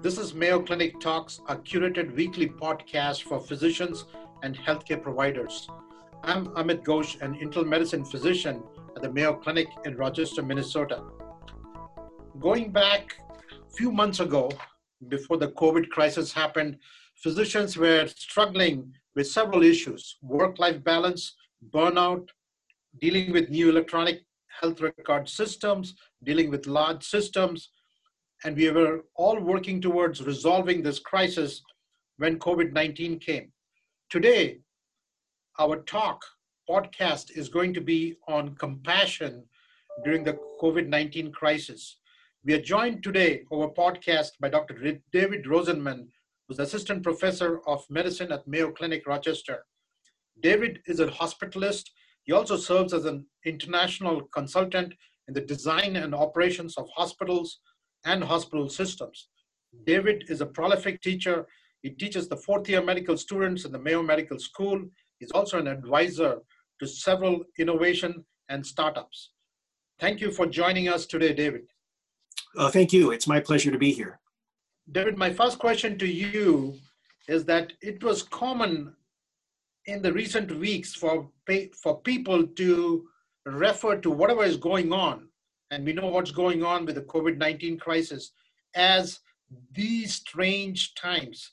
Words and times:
This 0.00 0.16
is 0.16 0.32
Mayo 0.32 0.60
Clinic 0.62 1.00
Talks, 1.00 1.40
a 1.48 1.56
curated 1.56 2.14
weekly 2.14 2.48
podcast 2.48 3.24
for 3.24 3.40
physicians 3.40 4.04
and 4.42 4.56
healthcare 4.56 5.02
providers. 5.02 5.68
I'm 6.22 6.46
Amit 6.54 6.84
Ghosh, 6.84 7.20
an 7.20 7.34
internal 7.34 7.68
medicine 7.68 8.04
physician 8.04 8.62
at 8.96 9.02
the 9.02 9.12
Mayo 9.12 9.34
Clinic 9.34 9.68
in 9.84 9.96
Rochester, 9.96 10.42
Minnesota. 10.42 11.02
Going 12.38 12.70
back 12.70 13.16
a 13.52 13.70
few 13.74 13.90
months 13.90 14.20
ago, 14.20 14.50
before 15.08 15.36
the 15.36 15.48
COVID 15.48 15.88
crisis 15.90 16.32
happened, 16.32 16.78
physicians 17.16 17.76
were 17.76 18.06
struggling 18.06 18.94
with 19.14 19.26
several 19.26 19.62
issues 19.62 20.16
work 20.22 20.58
life 20.58 20.82
balance, 20.84 21.34
burnout, 21.70 22.28
dealing 23.00 23.32
with 23.32 23.50
new 23.50 23.68
electronic 23.68 24.22
health 24.60 24.80
record 24.80 25.28
systems, 25.28 25.94
dealing 26.24 26.50
with 26.50 26.66
large 26.66 27.04
systems, 27.04 27.70
and 28.44 28.56
we 28.56 28.70
were 28.70 29.04
all 29.16 29.40
working 29.40 29.80
towards 29.80 30.22
resolving 30.22 30.82
this 30.82 30.98
crisis 30.98 31.62
when 32.18 32.38
COVID 32.38 32.72
19 32.72 33.18
came. 33.18 33.52
Today, 34.10 34.60
our 35.58 35.76
talk 35.82 36.22
podcast 36.68 37.36
is 37.36 37.48
going 37.48 37.72
to 37.74 37.80
be 37.80 38.16
on 38.28 38.54
compassion 38.56 39.44
during 40.04 40.24
the 40.24 40.38
COVID 40.60 40.88
19 40.88 41.32
crisis. 41.32 41.98
We 42.44 42.54
are 42.54 42.62
joined 42.62 43.02
today 43.02 43.42
over 43.50 43.68
podcast 43.68 44.30
by 44.40 44.48
Dr. 44.48 45.00
David 45.12 45.44
Rosenman, 45.44 46.06
who's 46.46 46.58
assistant 46.58 47.02
professor 47.02 47.60
of 47.66 47.84
medicine 47.90 48.32
at 48.32 48.46
Mayo 48.46 48.70
Clinic, 48.70 49.06
Rochester. 49.06 49.64
David 50.40 50.80
is 50.86 51.00
a 51.00 51.06
hospitalist. 51.06 51.84
He 52.28 52.34
also 52.34 52.58
serves 52.58 52.92
as 52.92 53.06
an 53.06 53.24
international 53.46 54.20
consultant 54.34 54.92
in 55.28 55.34
the 55.34 55.40
design 55.40 55.96
and 55.96 56.14
operations 56.14 56.76
of 56.76 56.86
hospitals, 56.94 57.60
and 58.04 58.22
hospital 58.22 58.68
systems. 58.68 59.28
David 59.84 60.24
is 60.28 60.42
a 60.42 60.46
prolific 60.46 61.00
teacher. 61.00 61.46
He 61.82 61.90
teaches 61.90 62.28
the 62.28 62.36
fourth 62.36 62.68
year 62.68 62.82
medical 62.82 63.16
students 63.16 63.64
in 63.64 63.72
the 63.72 63.78
Mayo 63.78 64.02
Medical 64.02 64.38
School. 64.38 64.84
He's 65.18 65.30
also 65.32 65.58
an 65.58 65.66
advisor 65.66 66.38
to 66.80 66.86
several 66.86 67.44
innovation 67.58 68.24
and 68.50 68.64
startups. 68.64 69.30
Thank 69.98 70.20
you 70.20 70.30
for 70.30 70.46
joining 70.46 70.88
us 70.88 71.06
today, 71.06 71.32
David. 71.32 71.62
Uh, 72.56 72.70
thank 72.70 72.92
you. 72.92 73.10
It's 73.10 73.26
my 73.26 73.40
pleasure 73.40 73.70
to 73.70 73.78
be 73.78 73.90
here. 73.90 74.20
David, 74.92 75.16
my 75.16 75.32
first 75.32 75.58
question 75.58 75.98
to 75.98 76.06
you 76.06 76.74
is 77.26 77.46
that 77.46 77.72
it 77.80 78.04
was 78.04 78.22
common 78.22 78.94
in 79.88 80.02
the 80.02 80.12
recent 80.12 80.54
weeks 80.58 80.94
for, 80.94 81.28
for 81.82 82.00
people 82.02 82.46
to 82.46 83.08
refer 83.46 83.96
to 83.96 84.10
whatever 84.10 84.44
is 84.44 84.58
going 84.58 84.92
on 84.92 85.28
and 85.70 85.84
we 85.84 85.92
know 85.92 86.06
what's 86.06 86.30
going 86.30 86.62
on 86.62 86.84
with 86.84 86.94
the 86.94 87.02
COVID 87.02 87.36
19 87.36 87.78
crisis, 87.78 88.32
as 88.74 89.20
these 89.72 90.14
strange 90.14 90.94
times. 90.94 91.52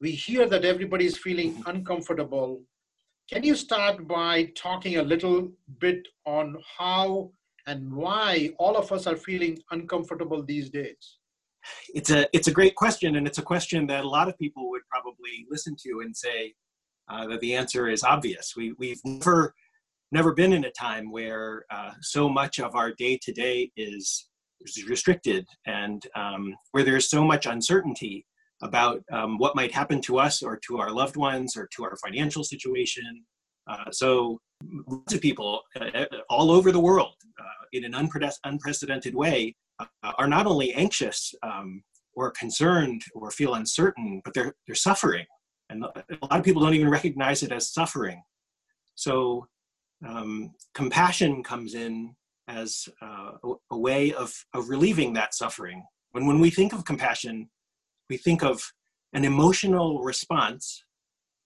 We 0.00 0.10
hear 0.10 0.48
that 0.48 0.64
everybody 0.64 1.06
is 1.06 1.16
feeling 1.16 1.62
uncomfortable. 1.66 2.62
Can 3.32 3.44
you 3.44 3.54
start 3.54 4.06
by 4.08 4.50
talking 4.56 4.96
a 4.96 5.02
little 5.02 5.52
bit 5.78 6.06
on 6.26 6.56
how 6.78 7.30
and 7.68 7.92
why 7.92 8.50
all 8.58 8.76
of 8.76 8.90
us 8.90 9.06
are 9.06 9.16
feeling 9.16 9.58
uncomfortable 9.70 10.42
these 10.42 10.70
days? 10.70 11.18
It's 11.94 12.10
a 12.10 12.28
it's 12.32 12.48
a 12.48 12.52
great 12.52 12.74
question, 12.74 13.14
and 13.16 13.26
it's 13.26 13.38
a 13.38 13.48
question 13.52 13.86
that 13.86 14.04
a 14.04 14.08
lot 14.08 14.28
of 14.28 14.36
people 14.36 14.68
would 14.70 14.82
probably 14.88 15.46
listen 15.48 15.76
to 15.84 16.00
and 16.00 16.16
say 16.16 16.54
uh, 17.08 17.26
that 17.26 17.40
the 17.40 17.54
answer 17.54 17.88
is 17.88 18.04
obvious. 18.04 18.54
We 18.56 18.74
we've 18.78 19.00
never 19.04 19.54
never 20.10 20.34
been 20.34 20.52
in 20.52 20.64
a 20.64 20.70
time 20.70 21.10
where 21.10 21.64
uh, 21.70 21.92
so 22.00 22.28
much 22.28 22.58
of 22.58 22.74
our 22.74 22.92
day 22.92 23.18
to 23.22 23.32
day 23.32 23.70
is 23.76 24.28
restricted 24.86 25.46
and 25.66 26.06
um, 26.14 26.54
where 26.72 26.84
there's 26.84 27.10
so 27.10 27.24
much 27.24 27.46
uncertainty 27.46 28.24
about 28.62 29.02
um, 29.10 29.38
what 29.38 29.56
might 29.56 29.72
happen 29.72 30.00
to 30.00 30.18
us 30.18 30.42
or 30.42 30.58
to 30.68 30.78
our 30.78 30.90
loved 30.90 31.16
ones 31.16 31.56
or 31.56 31.68
to 31.74 31.82
our 31.84 31.96
financial 31.96 32.44
situation. 32.44 33.24
Uh, 33.66 33.90
so, 33.90 34.38
lots 34.86 35.14
of 35.14 35.20
people 35.20 35.60
uh, 35.80 36.04
all 36.30 36.50
over 36.50 36.70
the 36.70 36.80
world, 36.80 37.14
uh, 37.40 37.64
in 37.72 37.84
an 37.84 37.92
unpre- 37.92 38.32
unprecedented 38.44 39.14
way, 39.14 39.54
uh, 39.80 39.86
are 40.18 40.28
not 40.28 40.46
only 40.46 40.72
anxious 40.74 41.34
um, 41.42 41.82
or 42.14 42.30
concerned 42.30 43.02
or 43.14 43.30
feel 43.30 43.54
uncertain, 43.54 44.20
but 44.24 44.34
they're 44.34 44.54
they're 44.66 44.76
suffering, 44.76 45.26
and 45.72 45.84
a 45.84 46.26
lot 46.26 46.38
of 46.38 46.44
people 46.44 46.62
don't 46.62 46.74
even 46.74 46.90
recognize 46.90 47.42
it 47.42 47.50
as 47.50 47.72
suffering. 47.72 48.22
So, 48.94 49.46
um, 50.06 50.52
compassion 50.74 51.42
comes 51.42 51.74
in 51.74 52.14
as 52.48 52.88
uh, 53.00 53.32
a, 53.70 53.78
way 53.78 54.12
of, 54.12 54.34
of 54.52 54.68
relieving 54.68 55.12
that 55.14 55.34
suffering. 55.34 55.84
When, 56.10 56.26
when 56.26 56.40
we 56.40 56.50
think 56.50 56.72
of 56.72 56.84
compassion, 56.84 57.48
we 58.10 58.16
think 58.16 58.42
of 58.42 58.72
an 59.12 59.24
emotional 59.24 60.02
response 60.02 60.84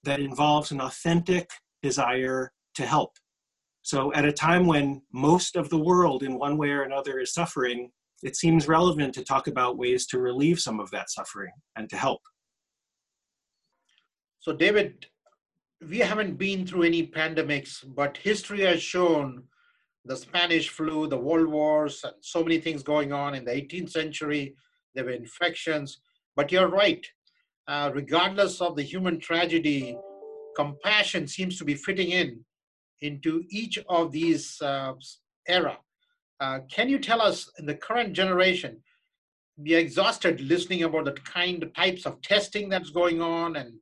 that 0.05 0.21
involves 0.21 0.71
an 0.71 0.81
authentic 0.81 1.51
desire 1.83 2.53
to 2.75 2.87
help. 2.87 3.13
So, 3.83 4.13
at 4.15 4.25
a 4.25 4.33
time 4.33 4.67
when 4.67 5.03
most 5.13 5.55
of 5.55 5.71
the 5.71 5.79
world, 5.79 6.23
in 6.23 6.39
one 6.39 6.57
way 6.57 6.71
or 6.71 6.83
another, 6.83 7.21
is 7.21 7.33
suffering, 7.33 7.91
it 8.23 8.35
seems 8.35 8.67
relevant 8.67 9.15
to 9.15 9.23
talk 9.25 9.47
about 9.47 9.79
ways 9.79 10.07
to 10.07 10.19
relieve 10.19 10.59
some 10.59 10.81
of 10.81 10.91
that 10.91 11.11
suffering 11.11 11.53
and 11.77 11.89
to 11.91 11.97
help. 11.97 12.23
So, 14.47 14.53
David, 14.53 15.07
we 15.91 15.99
haven't 15.99 16.39
been 16.39 16.65
through 16.65 16.84
any 16.84 17.05
pandemics, 17.05 17.84
but 17.97 18.17
history 18.17 18.61
has 18.61 18.81
shown 18.81 19.43
the 20.05 20.17
Spanish 20.17 20.69
flu, 20.69 21.09
the 21.09 21.19
world 21.19 21.49
wars, 21.49 22.05
and 22.05 22.15
so 22.21 22.45
many 22.45 22.61
things 22.61 22.84
going 22.84 23.12
on 23.12 23.34
in 23.34 23.45
the 23.45 23.51
18th 23.51 23.91
century. 23.91 24.55
There 24.95 25.05
were 25.05 25.11
infections. 25.11 25.99
But 26.37 26.53
you're 26.53 26.69
right. 26.69 27.05
Uh, 27.67 27.91
regardless 27.93 28.61
of 28.61 28.77
the 28.77 28.84
human 28.84 29.19
tragedy, 29.19 29.99
compassion 30.55 31.27
seems 31.27 31.59
to 31.59 31.65
be 31.65 31.75
fitting 31.75 32.13
in 32.13 32.45
into 33.01 33.43
each 33.51 33.81
of 33.89 34.13
these 34.13 34.63
uh, 34.63 34.93
era. 35.49 35.77
Uh, 36.39 36.61
can 36.71 36.89
you 36.89 37.01
tell 37.01 37.21
us 37.21 37.51
in 37.59 37.67
the 37.67 37.75
current 37.75 38.13
generation, 38.13 38.77
we 39.57 39.75
are 39.75 39.81
exhausted 39.81 40.41
listening 40.41 40.84
about 40.84 41.07
the 41.07 41.19
kind 41.23 41.65
of 41.65 41.75
types 41.75 42.07
of 42.07 42.23
testing 42.23 42.69
that's 42.69 42.91
going 42.91 43.21
on 43.21 43.57
and 43.57 43.73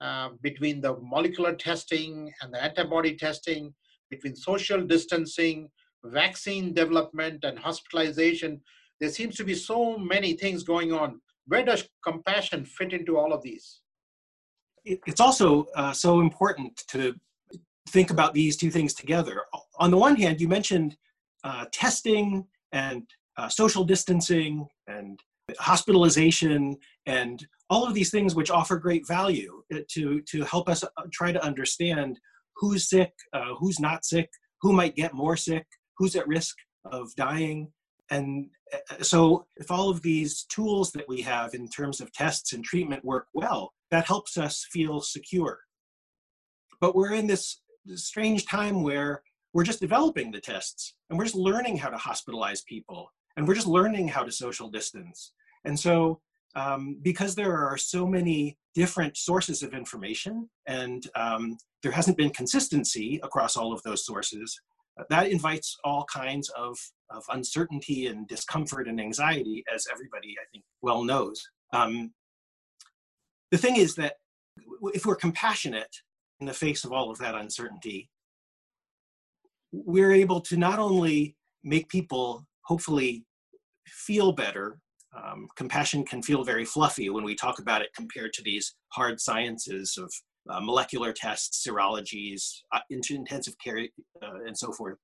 uh, 0.00 0.30
between 0.42 0.80
the 0.80 0.96
molecular 1.02 1.54
testing 1.54 2.32
and 2.40 2.52
the 2.52 2.62
antibody 2.62 3.16
testing, 3.16 3.74
between 4.10 4.34
social 4.34 4.80
distancing, 4.82 5.68
vaccine 6.04 6.72
development, 6.72 7.44
and 7.44 7.58
hospitalization. 7.58 8.60
There 8.98 9.10
seems 9.10 9.36
to 9.36 9.44
be 9.44 9.54
so 9.54 9.98
many 9.98 10.34
things 10.34 10.62
going 10.62 10.92
on. 10.92 11.20
Where 11.46 11.64
does 11.64 11.88
compassion 12.04 12.64
fit 12.64 12.92
into 12.92 13.16
all 13.18 13.32
of 13.32 13.42
these? 13.42 13.80
It's 14.84 15.20
also 15.20 15.66
uh, 15.76 15.92
so 15.92 16.20
important 16.20 16.82
to 16.88 17.14
think 17.88 18.10
about 18.10 18.34
these 18.34 18.56
two 18.56 18.70
things 18.70 18.94
together. 18.94 19.42
On 19.78 19.90
the 19.90 19.96
one 19.96 20.16
hand, 20.16 20.40
you 20.40 20.48
mentioned 20.48 20.96
uh, 21.44 21.66
testing 21.72 22.46
and 22.72 23.02
uh, 23.36 23.48
social 23.48 23.84
distancing 23.84 24.66
and 24.86 25.20
hospitalization 25.58 26.76
and 27.06 27.46
all 27.70 27.86
of 27.86 27.94
these 27.94 28.10
things 28.10 28.34
which 28.34 28.50
offer 28.50 28.76
great 28.76 29.06
value 29.06 29.62
uh, 29.72 29.78
to, 29.88 30.20
to 30.22 30.42
help 30.42 30.68
us 30.68 30.82
uh, 30.82 30.88
try 31.12 31.32
to 31.32 31.42
understand 31.42 32.18
who's 32.56 32.90
sick, 32.90 33.12
uh, 33.32 33.54
who's 33.58 33.78
not 33.80 34.04
sick, 34.04 34.28
who 34.60 34.72
might 34.72 34.96
get 34.96 35.14
more 35.14 35.36
sick, 35.36 35.64
who's 35.96 36.16
at 36.16 36.28
risk 36.28 36.56
of 36.84 37.14
dying. 37.14 37.70
And 38.10 38.48
uh, 38.74 39.02
so, 39.02 39.46
if 39.56 39.70
all 39.70 39.88
of 39.88 40.02
these 40.02 40.44
tools 40.44 40.90
that 40.92 41.08
we 41.08 41.22
have 41.22 41.54
in 41.54 41.68
terms 41.68 42.00
of 42.00 42.12
tests 42.12 42.52
and 42.52 42.64
treatment 42.64 43.04
work 43.04 43.28
well, 43.32 43.72
that 43.92 44.06
helps 44.06 44.36
us 44.36 44.66
feel 44.70 45.00
secure. 45.00 45.60
But 46.80 46.96
we're 46.96 47.14
in 47.14 47.28
this 47.28 47.60
strange 47.94 48.46
time 48.46 48.82
where 48.82 49.22
we're 49.52 49.64
just 49.64 49.80
developing 49.80 50.30
the 50.30 50.40
tests 50.40 50.94
and 51.08 51.18
we're 51.18 51.24
just 51.24 51.36
learning 51.36 51.76
how 51.76 51.88
to 51.88 51.96
hospitalize 51.96 52.64
people 52.64 53.10
and 53.36 53.46
we're 53.46 53.54
just 53.54 53.66
learning 53.66 54.08
how 54.08 54.22
to 54.22 54.32
social 54.32 54.68
distance. 54.68 55.32
And 55.64 55.78
so 55.78 56.20
um, 56.54 56.98
because 57.02 57.34
there 57.34 57.56
are 57.56 57.76
so 57.76 58.06
many 58.06 58.56
different 58.74 59.16
sources 59.16 59.62
of 59.62 59.72
information 59.74 60.48
and 60.66 61.08
um, 61.16 61.56
there 61.82 61.92
hasn't 61.92 62.16
been 62.16 62.30
consistency 62.30 63.20
across 63.22 63.56
all 63.56 63.72
of 63.72 63.82
those 63.82 64.04
sources, 64.04 64.60
uh, 64.98 65.04
that 65.10 65.28
invites 65.28 65.76
all 65.84 66.04
kinds 66.12 66.48
of, 66.50 66.76
of 67.10 67.24
uncertainty 67.30 68.06
and 68.06 68.28
discomfort 68.28 68.88
and 68.88 69.00
anxiety, 69.00 69.64
as 69.72 69.86
everybody, 69.90 70.34
I 70.40 70.44
think, 70.52 70.64
well 70.82 71.04
knows. 71.04 71.42
Um, 71.72 72.12
the 73.50 73.58
thing 73.58 73.76
is 73.76 73.94
that 73.96 74.14
if 74.94 75.06
we're 75.06 75.16
compassionate 75.16 75.94
in 76.40 76.46
the 76.46 76.52
face 76.52 76.84
of 76.84 76.92
all 76.92 77.10
of 77.10 77.18
that 77.18 77.34
uncertainty, 77.34 78.10
we're 79.72 80.12
able 80.12 80.40
to 80.40 80.56
not 80.56 80.78
only 80.78 81.36
make 81.62 81.88
people 81.88 82.46
hopefully 82.62 83.24
feel 83.86 84.32
better 84.32 84.78
um, 85.16 85.48
compassion 85.56 86.04
can 86.04 86.22
feel 86.22 86.44
very 86.44 86.64
fluffy 86.64 87.10
when 87.10 87.24
we 87.24 87.34
talk 87.34 87.58
about 87.58 87.82
it 87.82 87.90
compared 87.94 88.32
to 88.34 88.42
these 88.42 88.74
hard 88.92 89.20
sciences 89.20 89.98
of 89.98 90.12
uh, 90.48 90.60
molecular 90.60 91.12
tests, 91.12 91.66
serologies, 91.66 92.60
uh, 92.72 92.80
intensive 92.90 93.54
care, 93.62 93.78
uh, 94.22 94.44
and 94.46 94.56
so 94.56 94.72
forth. 94.72 94.96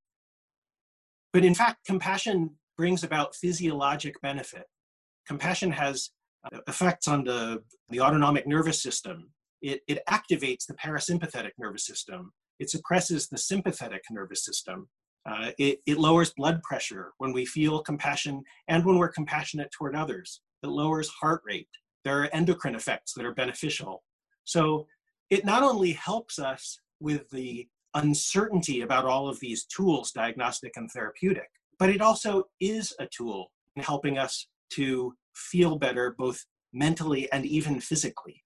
But 1.33 1.45
in 1.45 1.55
fact, 1.55 1.85
compassion 1.85 2.51
brings 2.79 3.05
about 3.05 3.35
physiologic 3.35 4.15
benefit. 4.23 4.65
Compassion 5.27 5.73
has 5.73 6.11
uh, 6.53 6.59
effects 6.69 7.09
on 7.09 7.25
the, 7.25 7.63
the 7.91 8.01
autonomic 8.01 8.47
nervous 8.47 8.83
system. 8.83 9.31
It, 9.61 9.81
it 9.89 9.99
activates 10.09 10.67
the 10.67 10.75
parasympathetic 10.75 11.51
nervous 11.59 11.85
system. 11.85 12.33
It 12.59 12.71
suppresses 12.71 13.29
the 13.29 13.39
sympathetic 13.39 14.03
nervous 14.11 14.45
system. 14.45 14.89
Uh, 15.29 15.51
it, 15.59 15.81
it 15.87 15.99
lowers 15.99 16.33
blood 16.37 16.63
pressure 16.63 17.13
when 17.19 17.33
we 17.33 17.45
feel 17.45 17.83
compassion 17.83 18.45
and 18.69 18.85
when 18.85 18.97
we're 18.97 19.09
compassionate 19.09 19.71
toward 19.73 19.97
others. 19.97 20.41
It 20.63 20.69
lowers 20.69 21.09
heart 21.09 21.43
rate. 21.45 21.69
There 22.05 22.23
are 22.23 22.31
endocrine 22.33 22.77
effects 22.77 23.13
that 23.15 23.25
are 23.25 23.35
beneficial. 23.35 24.05
So 24.45 24.87
it 25.31 25.45
not 25.45 25.65
only 25.65 25.93
helps 25.93 26.39
us 26.39 26.79
with 27.01 27.29
the 27.31 27.67
uncertainty 27.95 28.83
about 28.83 29.05
all 29.05 29.29
of 29.29 29.41
these 29.41 29.65
tools, 29.65 30.13
diagnostic 30.13 30.77
and 30.77 30.89
therapeutic, 30.91 31.49
but 31.79 31.91
it 31.91 32.01
also 32.01 32.45
is 32.61 32.95
a 33.01 33.07
tool 33.07 33.51
in 33.75 33.83
helping 33.83 34.19
us 34.19 34.47
to 34.71 35.15
feel 35.35 35.77
better 35.77 36.15
both 36.17 36.45
mentally 36.73 37.31
and 37.33 37.45
even 37.45 37.81
physically. 37.81 38.43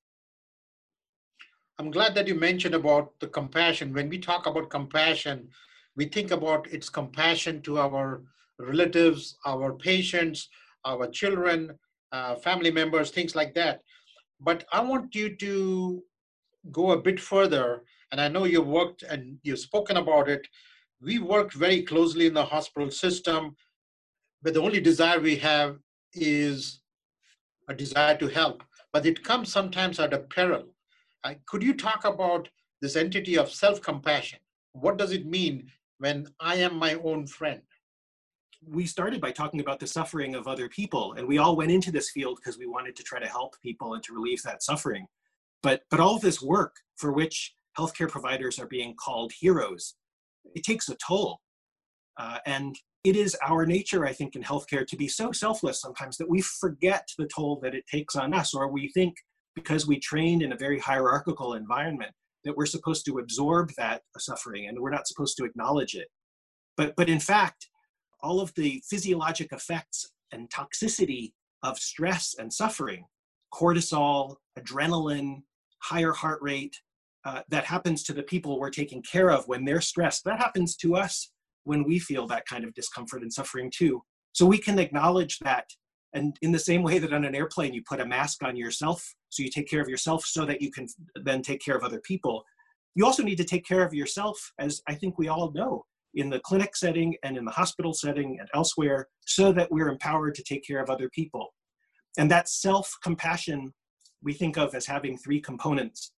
I'm 1.79 1.91
glad 1.91 2.15
that 2.15 2.29
you 2.29 2.35
mentioned 2.35 2.75
about 2.75 3.19
the 3.21 3.29
compassion. 3.29 3.93
When 3.93 4.09
we 4.09 4.19
talk 4.19 4.47
about 4.47 4.71
compassion, 4.71 5.49
we 6.01 6.07
think 6.07 6.31
about 6.31 6.67
its 6.73 6.89
compassion 6.89 7.61
to 7.61 7.79
our 7.79 8.23
relatives, 8.59 9.37
our 9.45 9.75
patients, 9.75 10.49
our 10.87 11.07
children, 11.07 11.59
uh, 12.11 12.37
family 12.37 12.71
members, 12.71 13.11
things 13.11 13.35
like 13.37 13.53
that. 13.55 13.83
But 14.41 14.65
I 14.73 14.81
want 14.81 15.15
you 15.15 15.37
to 15.37 16.03
go 16.73 16.93
a 16.93 17.03
bit 17.09 17.21
further, 17.21 17.83
and 18.11 18.19
I 18.19 18.29
know 18.29 18.45
you've 18.45 18.75
worked 18.81 19.03
and 19.03 19.37
you've 19.43 19.67
spoken 19.69 19.99
about 19.99 20.31
it. 20.31 20.49
We 21.03 21.19
work 21.19 21.53
very 21.53 21.83
closely 21.83 22.25
in 22.29 22.33
the 22.33 22.47
hospital 22.55 22.91
system, 22.91 23.55
but 24.43 24.55
the 24.55 24.63
only 24.63 24.81
desire 24.81 25.21
we 25.21 25.37
have 25.37 25.77
is 26.15 26.81
a 27.69 27.75
desire 27.75 28.17
to 28.17 28.29
help, 28.29 28.63
but 28.95 29.05
it 29.05 29.23
comes 29.23 29.53
sometimes 29.53 30.01
at 30.01 30.15
a 30.15 30.21
peril. 30.37 30.65
Uh, 31.25 31.35
could 31.47 31.63
you 31.63 31.75
talk 31.75 32.07
about 32.07 32.49
this 32.81 32.97
entity 32.97 33.37
of 33.37 33.51
self 33.51 33.83
compassion? 33.83 34.39
What 34.73 34.97
does 34.97 35.13
it 35.13 35.27
mean 35.27 35.69
when 36.01 36.27
I 36.41 36.57
am 36.57 36.77
my 36.77 36.95
own 36.95 37.27
friend? 37.27 37.61
We 38.67 38.87
started 38.87 39.21
by 39.21 39.33
talking 39.33 39.61
about 39.61 39.81
the 39.81 39.87
suffering 39.87 40.35
of 40.35 40.49
other 40.49 40.69
people, 40.69 41.13
and 41.13 41.29
we 41.29 41.37
all 41.37 41.57
went 41.57 41.71
into 41.71 41.93
this 41.93 42.11
field 42.11 42.39
because 42.39 42.59
we 42.59 42.67
wanted 42.67 42.97
to 42.97 43.03
try 43.03 43.21
to 43.21 43.27
help 43.27 43.55
people 43.63 43.93
and 43.93 44.03
to 44.05 44.15
relieve 44.15 44.43
that 44.43 44.63
suffering. 44.63 45.07
But, 45.63 45.83
but 45.91 46.01
all 46.01 46.19
this 46.19 46.41
work 46.41 46.75
for 46.97 47.13
which 47.13 47.53
healthcare 47.79 48.09
providers 48.09 48.59
are 48.59 48.67
being 48.67 48.95
called 48.95 49.33
heroes, 49.39 49.95
it 50.55 50.65
takes 50.65 50.89
a 50.89 50.97
toll. 51.07 51.41
Uh, 52.17 52.39
and 52.47 52.77
it 53.05 53.15
is 53.15 53.37
our 53.47 53.67
nature, 53.67 54.07
I 54.07 54.15
think, 54.15 54.37
in 54.37 54.43
healthcare 54.43 54.87
to 54.87 54.97
be 54.97 55.09
so 55.09 55.33
selfless 55.33 55.83
sometimes 55.83 56.17
that 56.17 56.31
we 56.31 56.41
forget 56.41 57.09
the 57.19 57.29
toll 57.35 57.61
that 57.63 57.75
it 57.75 57.85
takes 57.87 58.17
on 58.17 58.33
us, 58.33 58.55
or 58.55 58.69
we 58.69 58.89
think 58.89 59.15
because 59.55 59.87
we 59.87 59.99
trained 59.99 60.43
in 60.43 60.53
a 60.53 60.57
very 60.57 60.79
hierarchical 60.79 61.55
environment 61.55 62.13
that 62.45 62.57
we're 62.57 62.67
supposed 62.67 63.05
to 63.07 63.19
absorb 63.19 63.71
that 63.77 64.03
suffering 64.19 64.67
and 64.67 64.79
we're 64.79 64.91
not 64.91 65.07
supposed 65.07 65.37
to 65.37 65.45
acknowledge 65.45 65.95
it. 65.95 66.09
But, 66.77 66.95
but 66.97 67.09
in 67.09 67.21
fact, 67.21 67.69
all 68.23 68.41
of 68.41 68.55
the 68.55 68.83
physiologic 68.89 69.53
effects 69.53 70.11
and 70.33 70.49
toxicity 70.51 71.33
of 71.63 71.79
stress 71.79 72.35
and 72.39 72.53
suffering, 72.53 73.05
cortisol, 73.53 74.37
adrenaline, 74.59 75.43
higher 75.83 76.13
heart 76.13 76.39
rate, 76.43 76.77
uh, 77.25 77.43
that 77.49 77.65
happens 77.65 78.03
to 78.05 78.13
the 78.13 78.23
people 78.23 78.59
we're 78.59 78.71
taking 78.71 79.03
care 79.03 79.31
of 79.31 79.47
when 79.47 79.65
they're 79.65 79.81
stressed. 79.81 80.25
That 80.25 80.39
happens 80.39 80.77
to 80.77 80.97
us 80.97 81.31
when 81.65 81.85
we 81.85 81.99
feel 81.99 82.27
that 82.29 82.47
kind 82.47 82.65
of 82.65 82.73
discomfort 82.75 83.23
and 83.23 83.33
suffering 83.33 83.71
too. 83.75 84.03
So 84.33 84.47
we 84.47 84.59
can 84.59 84.79
acknowledge 84.79 85.39
that. 85.41 85.67
And 86.13 86.37
in 86.43 86.53
the 86.53 86.59
same 86.59 86.83
way 86.83 86.99
that 86.99 87.13
on 87.13 87.25
an 87.25 87.35
airplane 87.35 87.73
you 87.73 87.83
put 87.83 88.01
a 88.01 88.07
mask 88.07 88.43
on 88.43 88.57
yourself, 88.57 89.15
so 89.29 89.43
you 89.43 89.51
take 89.51 89.69
care 89.69 89.81
of 89.81 89.89
yourself 89.89 90.25
so 90.25 90.45
that 90.45 90.61
you 90.61 90.71
can 90.71 90.87
then 91.15 91.43
take 91.43 91.61
care 91.65 91.77
of 91.77 91.85
other 91.85 92.01
people, 92.01 92.45
you 92.95 93.07
also 93.07 93.23
need 93.23 93.37
to 93.37 93.45
take 93.45 93.65
care 93.65 93.85
of 93.85 93.95
yourself, 93.95 94.53
as 94.59 94.83
I 94.89 94.95
think 94.95 95.19
we 95.19 95.29
all 95.29 95.53
know, 95.53 95.85
in 96.15 96.29
the 96.29 96.41
clinic 96.41 96.75
setting 96.75 97.15
and 97.23 97.37
in 97.37 97.45
the 97.45 97.53
hospital 97.53 97.95
setting 97.95 98.39
and 98.41 98.49
elsewhere, 98.55 99.09
so 99.27 99.53
that 99.53 99.71
we're 99.71 99.89
empowered 99.89 100.35
to 100.35 100.43
take 100.43 100.67
care 100.67 100.83
of 100.83 100.91
other 100.91 101.09
people. 101.11 101.55
And 102.19 102.31
that 102.31 102.49
self 102.49 102.93
compassion 103.03 103.73
we 104.23 104.35
think 104.35 104.59
of 104.59 104.75
as 104.75 104.87
having 104.87 105.17
three 105.17 105.41
components. 105.41 106.13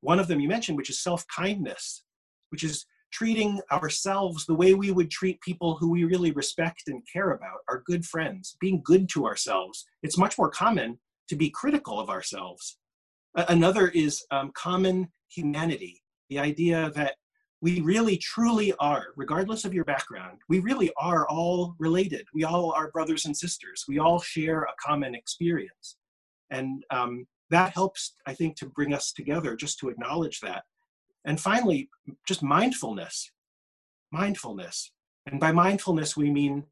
One 0.00 0.18
of 0.20 0.28
them 0.28 0.40
you 0.40 0.48
mentioned, 0.48 0.76
which 0.76 0.90
is 0.90 1.02
self 1.02 1.24
kindness, 1.26 2.04
which 2.50 2.62
is 2.62 2.86
treating 3.16 3.60
ourselves 3.72 4.44
the 4.44 4.54
way 4.54 4.74
we 4.74 4.90
would 4.90 5.10
treat 5.10 5.40
people 5.40 5.76
who 5.76 5.90
we 5.90 6.04
really 6.04 6.32
respect 6.32 6.82
and 6.88 7.02
care 7.10 7.30
about, 7.30 7.60
our 7.68 7.82
good 7.86 8.04
friends, 8.04 8.56
being 8.60 8.82
good 8.84 9.08
to 9.08 9.24
ourselves. 9.24 9.86
It's 10.02 10.18
much 10.18 10.36
more 10.36 10.50
common 10.50 10.98
to 11.28 11.36
be 11.36 11.50
critical 11.50 11.98
of 11.98 12.10
ourselves. 12.10 12.78
Another 13.34 13.88
is 13.88 14.24
um, 14.30 14.50
common 14.54 15.08
humanity, 15.28 16.02
the 16.30 16.38
idea 16.38 16.90
that 16.94 17.14
we 17.62 17.80
really 17.80 18.18
truly 18.18 18.72
are, 18.80 19.06
regardless 19.16 19.64
of 19.64 19.72
your 19.72 19.84
background, 19.84 20.38
we 20.48 20.58
really 20.60 20.90
are 21.00 21.26
all 21.28 21.74
related. 21.78 22.26
We 22.34 22.44
all 22.44 22.72
are 22.72 22.90
brothers 22.90 23.24
and 23.24 23.36
sisters. 23.36 23.84
We 23.88 23.98
all 23.98 24.20
share 24.20 24.62
a 24.62 24.74
common 24.84 25.14
experience. 25.14 25.96
And 26.50 26.84
um, 26.90 27.26
that 27.50 27.72
helps, 27.72 28.14
I 28.26 28.34
think, 28.34 28.56
to 28.56 28.66
bring 28.66 28.92
us 28.92 29.12
together, 29.12 29.56
just 29.56 29.78
to 29.80 29.88
acknowledge 29.88 30.40
that. 30.40 30.64
And 31.26 31.40
finally, 31.40 31.90
just 32.26 32.42
mindfulness. 32.42 33.30
Mindfulness. 34.12 34.92
And 35.26 35.40
by 35.40 35.52
mindfulness, 35.52 36.16
we 36.16 36.30
mean 36.30 36.64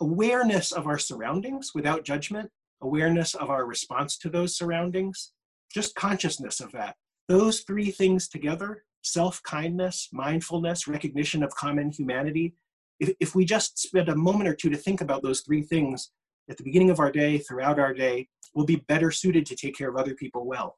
awareness 0.00 0.72
of 0.72 0.86
our 0.86 0.98
surroundings 0.98 1.72
without 1.74 2.04
judgment, 2.04 2.50
awareness 2.80 3.34
of 3.34 3.50
our 3.50 3.66
response 3.66 4.16
to 4.18 4.30
those 4.30 4.56
surroundings, 4.56 5.32
just 5.74 5.96
consciousness 5.96 6.60
of 6.60 6.72
that. 6.72 6.96
Those 7.28 7.60
three 7.60 7.90
things 7.90 8.28
together 8.28 8.84
self 9.02 9.40
kindness, 9.42 10.08
mindfulness, 10.12 10.88
recognition 10.88 11.42
of 11.42 11.54
common 11.54 11.90
humanity. 11.90 12.54
If, 12.98 13.14
if 13.20 13.34
we 13.34 13.44
just 13.44 13.78
spend 13.78 14.08
a 14.08 14.16
moment 14.16 14.48
or 14.48 14.54
two 14.54 14.70
to 14.70 14.76
think 14.76 15.00
about 15.00 15.22
those 15.22 15.42
three 15.42 15.62
things 15.62 16.10
at 16.48 16.56
the 16.56 16.64
beginning 16.64 16.90
of 16.90 16.98
our 16.98 17.12
day, 17.12 17.38
throughout 17.38 17.78
our 17.78 17.92
day, 17.92 18.28
we'll 18.54 18.66
be 18.66 18.82
better 18.88 19.10
suited 19.10 19.46
to 19.46 19.56
take 19.56 19.76
care 19.76 19.88
of 19.88 19.96
other 19.96 20.14
people 20.14 20.46
well. 20.46 20.76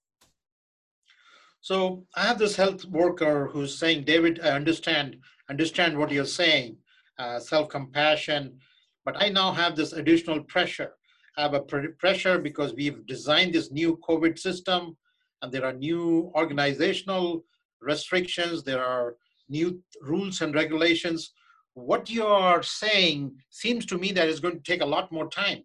So 1.68 2.06
I 2.16 2.22
have 2.22 2.38
this 2.38 2.56
health 2.56 2.86
worker 2.86 3.50
who's 3.52 3.78
saying, 3.78 4.04
David, 4.04 4.40
I 4.42 4.52
understand, 4.52 5.16
understand 5.50 5.98
what 5.98 6.10
you're 6.10 6.24
saying, 6.24 6.78
uh, 7.18 7.38
self-compassion, 7.38 8.58
but 9.04 9.22
I 9.22 9.28
now 9.28 9.52
have 9.52 9.76
this 9.76 9.92
additional 9.92 10.42
pressure. 10.44 10.92
I 11.36 11.42
have 11.42 11.52
a 11.52 11.60
pr- 11.60 11.92
pressure 11.98 12.38
because 12.38 12.72
we've 12.72 13.04
designed 13.04 13.52
this 13.52 13.70
new 13.70 13.98
COVID 14.08 14.38
system, 14.38 14.96
and 15.42 15.52
there 15.52 15.66
are 15.66 15.74
new 15.74 16.32
organizational 16.34 17.44
restrictions, 17.82 18.62
there 18.62 18.82
are 18.82 19.16
new 19.50 19.78
rules 20.00 20.40
and 20.40 20.54
regulations. 20.54 21.34
What 21.74 22.08
you 22.08 22.24
are 22.24 22.62
saying 22.62 23.36
seems 23.50 23.84
to 23.90 23.98
me 23.98 24.10
that 24.12 24.26
it's 24.26 24.40
going 24.40 24.56
to 24.56 24.70
take 24.70 24.80
a 24.80 24.92
lot 24.96 25.12
more 25.12 25.28
time. 25.28 25.64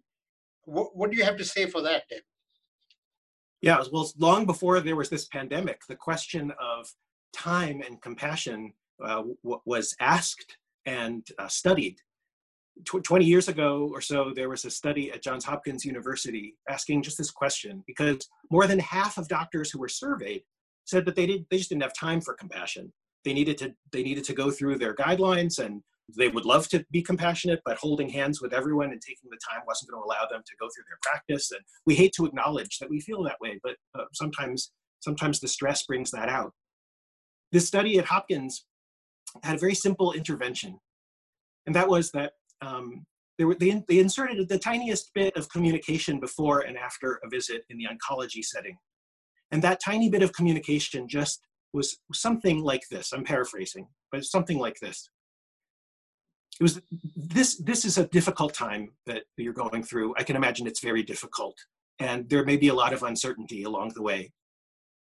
What, 0.64 0.94
what 0.94 1.10
do 1.10 1.16
you 1.16 1.24
have 1.24 1.38
to 1.38 1.46
say 1.46 1.64
for 1.64 1.80
that, 1.80 2.02
Dave? 2.10 2.20
Yeah, 3.64 3.82
well, 3.90 4.10
long 4.18 4.44
before 4.44 4.80
there 4.80 4.94
was 4.94 5.08
this 5.08 5.24
pandemic, 5.26 5.80
the 5.88 5.96
question 5.96 6.52
of 6.60 6.86
time 7.32 7.80
and 7.80 8.00
compassion 8.02 8.74
uh, 9.02 9.22
w- 9.42 9.60
was 9.64 9.96
asked 10.00 10.58
and 10.84 11.26
uh, 11.38 11.48
studied. 11.48 11.96
Tw- 12.84 13.02
20 13.02 13.24
years 13.24 13.48
ago 13.48 13.88
or 13.90 14.02
so, 14.02 14.32
there 14.34 14.50
was 14.50 14.66
a 14.66 14.70
study 14.70 15.10
at 15.12 15.22
Johns 15.22 15.46
Hopkins 15.46 15.84
University 15.84 16.56
asking 16.68 17.02
just 17.02 17.16
this 17.16 17.30
question 17.30 17.82
because 17.86 18.28
more 18.50 18.66
than 18.66 18.78
half 18.80 19.16
of 19.16 19.28
doctors 19.28 19.70
who 19.70 19.78
were 19.78 19.88
surveyed 19.88 20.42
said 20.84 21.06
that 21.06 21.16
they, 21.16 21.24
did, 21.24 21.46
they 21.50 21.56
just 21.56 21.70
didn't 21.70 21.84
have 21.84 21.94
time 21.94 22.20
for 22.20 22.34
compassion. 22.34 22.92
They 23.24 23.32
needed 23.32 23.56
to 23.58 23.74
they 23.90 24.02
needed 24.02 24.24
to 24.24 24.34
go 24.34 24.50
through 24.50 24.76
their 24.76 24.94
guidelines 24.94 25.58
and 25.58 25.82
they 26.16 26.28
would 26.28 26.44
love 26.44 26.68
to 26.68 26.84
be 26.90 27.02
compassionate, 27.02 27.60
but 27.64 27.78
holding 27.78 28.08
hands 28.08 28.40
with 28.40 28.52
everyone 28.52 28.90
and 28.92 29.00
taking 29.00 29.30
the 29.30 29.38
time 29.48 29.62
wasn't 29.66 29.90
going 29.90 30.02
to 30.02 30.06
allow 30.06 30.26
them 30.30 30.42
to 30.44 30.52
go 30.60 30.68
through 30.74 30.84
their 30.88 30.98
practice. 31.02 31.50
And 31.50 31.60
we 31.86 31.94
hate 31.94 32.12
to 32.16 32.26
acknowledge 32.26 32.78
that 32.78 32.90
we 32.90 33.00
feel 33.00 33.22
that 33.24 33.40
way, 33.40 33.58
but 33.62 33.76
uh, 33.98 34.04
sometimes 34.12 34.72
sometimes 35.00 35.40
the 35.40 35.48
stress 35.48 35.82
brings 35.84 36.10
that 36.12 36.28
out. 36.28 36.52
This 37.52 37.66
study 37.66 37.98
at 37.98 38.06
Hopkins 38.06 38.64
had 39.42 39.56
a 39.56 39.58
very 39.58 39.74
simple 39.74 40.12
intervention, 40.12 40.78
and 41.66 41.74
that 41.74 41.88
was 41.88 42.10
that 42.12 42.32
um, 42.62 43.04
they, 43.38 43.44
were, 43.44 43.54
they, 43.54 43.82
they 43.88 43.98
inserted 43.98 44.48
the 44.48 44.58
tiniest 44.58 45.12
bit 45.14 45.36
of 45.36 45.48
communication 45.50 46.20
before 46.20 46.60
and 46.60 46.78
after 46.78 47.20
a 47.22 47.28
visit 47.28 47.64
in 47.68 47.78
the 47.78 47.86
oncology 47.86 48.42
setting. 48.42 48.76
And 49.50 49.62
that 49.62 49.80
tiny 49.84 50.08
bit 50.08 50.22
of 50.22 50.32
communication 50.32 51.06
just 51.06 51.40
was 51.72 51.98
something 52.12 52.62
like 52.62 52.82
this. 52.90 53.12
I'm 53.12 53.24
paraphrasing, 53.24 53.88
but 54.10 54.24
something 54.24 54.58
like 54.58 54.78
this 54.80 55.10
it 56.60 56.62
was 56.62 56.80
this 57.16 57.56
this 57.56 57.84
is 57.84 57.98
a 57.98 58.06
difficult 58.08 58.54
time 58.54 58.92
that 59.06 59.24
you're 59.36 59.52
going 59.52 59.82
through. 59.82 60.14
I 60.16 60.22
can 60.22 60.36
imagine 60.36 60.66
it's 60.66 60.80
very 60.80 61.02
difficult 61.02 61.56
and 61.98 62.28
there 62.28 62.44
may 62.44 62.56
be 62.56 62.68
a 62.68 62.74
lot 62.74 62.92
of 62.92 63.02
uncertainty 63.02 63.64
along 63.64 63.92
the 63.94 64.02
way. 64.02 64.32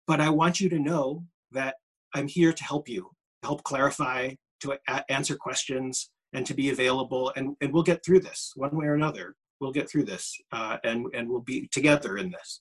But 0.06 0.20
i 0.20 0.28
want 0.28 0.60
you 0.60 0.68
to 0.68 0.78
know 0.78 1.24
that 1.52 1.76
i'm 2.14 2.28
here 2.28 2.52
to 2.52 2.64
help 2.64 2.88
you 2.88 3.10
help 3.42 3.62
clarify 3.62 4.34
to 4.60 4.76
a- 4.88 5.12
answer 5.12 5.36
questions 5.36 6.10
and 6.32 6.44
to 6.46 6.54
be 6.54 6.70
available 6.70 7.32
and, 7.36 7.56
and 7.60 7.72
we'll 7.72 7.82
get 7.82 8.04
through 8.04 8.20
this 8.20 8.52
one 8.56 8.76
way 8.76 8.86
or 8.86 8.94
another. 8.94 9.34
We'll 9.60 9.72
get 9.72 9.88
through 9.88 10.04
this 10.04 10.36
uh, 10.52 10.76
and, 10.84 11.06
and 11.14 11.28
we'll 11.28 11.40
be 11.40 11.68
together 11.68 12.18
in 12.18 12.30
this. 12.30 12.60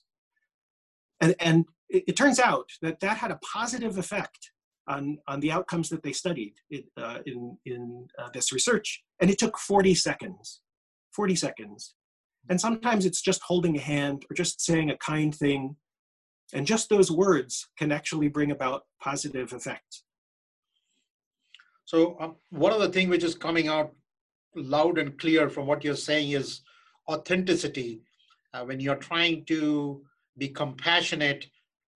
And, 1.20 1.34
and 1.40 1.64
it, 1.88 2.04
it, 2.08 2.16
turns 2.16 2.38
out 2.38 2.68
that 2.82 3.00
that 3.00 3.18
had 3.18 3.30
a 3.30 3.40
positive 3.52 3.98
effect 3.98 4.52
on, 4.88 5.18
on 5.26 5.40
the 5.40 5.50
outcomes 5.50 5.88
that 5.88 6.02
they 6.02 6.12
studied 6.12 6.54
in, 6.70 6.84
uh, 6.96 7.18
in, 7.26 7.58
in 7.64 8.08
uh, 8.18 8.28
this 8.32 8.52
research. 8.52 9.02
And 9.20 9.30
it 9.30 9.38
took 9.38 9.58
40 9.58 9.94
seconds 9.94 10.60
40 11.12 11.34
seconds. 11.34 11.94
And 12.50 12.60
sometimes 12.60 13.06
it's 13.06 13.22
just 13.22 13.40
holding 13.42 13.74
a 13.76 13.80
hand 13.80 14.26
or 14.30 14.34
just 14.34 14.60
saying 14.60 14.90
a 14.90 14.98
kind 14.98 15.34
thing. 15.34 15.76
And 16.52 16.66
just 16.66 16.90
those 16.90 17.10
words 17.10 17.68
can 17.78 17.90
actually 17.90 18.28
bring 18.28 18.50
about 18.50 18.82
positive 19.00 19.54
effects 19.54 20.04
so 21.86 22.16
um, 22.20 22.34
one 22.50 22.72
of 22.72 22.80
the 22.80 22.88
things 22.88 23.08
which 23.08 23.24
is 23.24 23.34
coming 23.34 23.68
out 23.68 23.94
loud 24.56 24.98
and 24.98 25.18
clear 25.18 25.48
from 25.48 25.66
what 25.66 25.84
you're 25.84 25.94
saying 25.94 26.32
is 26.32 26.60
authenticity. 27.08 28.00
Uh, 28.52 28.64
when 28.64 28.80
you're 28.80 28.96
trying 28.96 29.44
to 29.44 30.02
be 30.36 30.48
compassionate, 30.48 31.46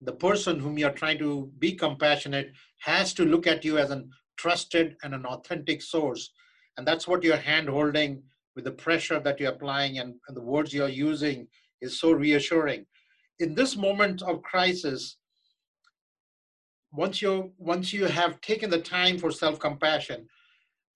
the 0.01 0.13
person 0.13 0.59
whom 0.59 0.79
you're 0.79 0.91
trying 0.91 1.19
to 1.19 1.51
be 1.59 1.73
compassionate 1.73 2.53
has 2.79 3.13
to 3.15 3.25
look 3.25 3.47
at 3.47 3.65
you 3.65 3.79
as 3.79 3.91
a 3.91 4.05
trusted 4.37 4.97
and 5.03 5.15
an 5.15 5.27
authentic 5.27 5.83
source. 5.83 6.31
And 6.77 6.87
that's 6.87 7.07
what 7.07 7.23
you're 7.23 7.37
hand 7.37 7.69
holding 7.69 8.23
with 8.57 8.65
the 8.65 8.73
pressure 8.73 9.21
that 9.21 9.39
you're 9.39 9.53
applying 9.53 9.99
and, 9.99 10.15
and 10.29 10.37
the 10.37 10.43
words 10.43 10.73
you're 10.73 10.89
using 10.89 11.47
is 11.81 12.01
so 12.01 12.13
reassuring. 12.13 12.87
In 13.39 13.55
this 13.55 13.77
moment 13.77 14.23
of 14.23 14.43
crisis, 14.43 15.19
once 16.93 17.23
you 17.23 17.53
once 17.59 17.93
you 17.93 18.07
have 18.07 18.41
taken 18.41 18.69
the 18.69 18.81
time 18.81 19.19
for 19.19 19.31
self-compassion 19.31 20.27